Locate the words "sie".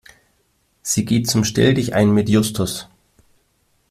0.81-1.05